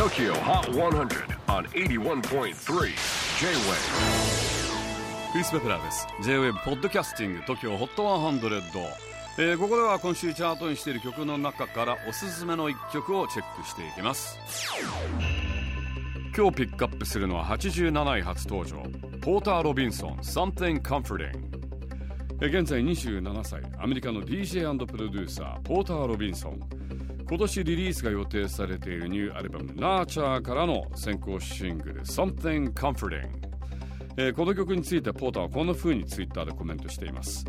[0.00, 2.54] TOKYO HOT 100 on 81.3 J-WAVE
[5.30, 6.06] クリス・ベプラーです。
[6.22, 8.62] J-WAVE ポッドキャスティング TOKYO HOT 100、
[9.36, 14.38] えー、ここでは今週チャートにしている曲の中からおすすめの一曲をチェックしていきます。
[16.34, 18.78] 今日ピックアップするのは87位初登場。
[19.20, 21.30] ポーター・ロビンソン Something Comforting
[22.40, 23.60] 現在27歳。
[23.78, 26.58] アメリカの DJ& プロデューサーポーター・ロビンソン
[27.30, 33.30] 今年リリースが予定されているニューアルバム「ナーチャーからの先行シングル「Something Comforting」
[34.18, 37.46] えー、この曲についてポーターはこんな風にツイッターでコメントしています。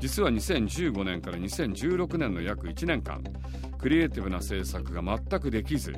[0.00, 3.22] 実は2015年から2016年の約1年間
[3.78, 5.92] クリエイティブな制作が全くできず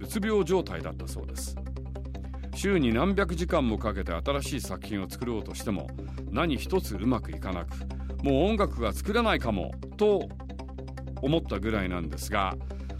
[0.00, 1.54] うつ病状態だったそうです。
[2.56, 5.86] 週に何百時間もかけて新しい作品を作ろうとしても
[6.32, 7.68] 何一つうまくいかなく
[8.24, 10.28] もう音楽が作れないかもと
[11.22, 12.54] 思ったぐらいなんですが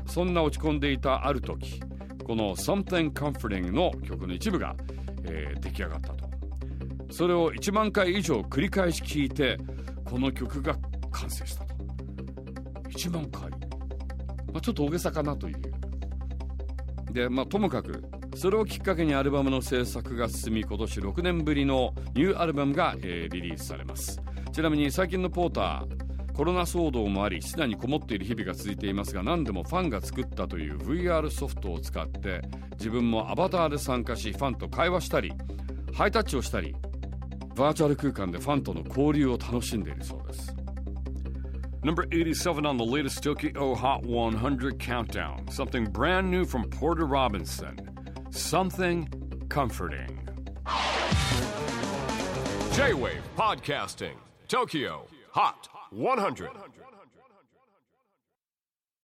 [0.07, 1.81] そんな落ち込んでいたある時
[2.25, 4.77] この「Something Comforting」の曲の一部が、
[5.25, 6.29] えー、出来上がったと。
[7.11, 9.59] それを1万回以上繰り返し聴いて
[10.05, 10.77] この曲が
[11.11, 11.75] 完成したと。
[12.91, 13.57] 1万回、ま
[14.57, 15.63] あ、ちょっと大げさかなという。
[17.13, 24.21] でまあともかくそれをきっかけにアルバムの制作が進み今年6年ぶりのニューアルバムが、えー、リリースされます。
[24.53, 26.08] ちなみに最近のポーター
[26.39, 32.43] コロナ騒動もあり室内にこもっている日々が続いていますが何でもファンが作ったという VR ソフトを使って
[32.75, 35.33] 自分もアバターで参加しファンと会話したり
[35.93, 36.77] ハイタッチをしたり
[37.57, 40.55] バーチャル空間でファンとの交流を楽しんでいるそうです
[41.83, 45.45] Number 87 on the latest Tokyo Hot 100 countdown.
[45.49, 47.77] Something brand new from Porter Robinson.
[48.31, 49.09] Something
[49.49, 50.21] comforting.
[52.75, 54.15] J-Wave Podcasting
[54.47, 56.51] Tokyo Hot 100